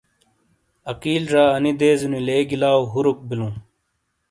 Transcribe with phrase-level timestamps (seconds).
[0.91, 3.53] عقیل ڙا انی دیزونی لیگی لاؤ ہروک بیلوں۔